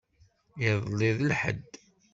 Iḍelli 0.69 1.11
d 1.17 1.19
lḥedd. 1.29 1.71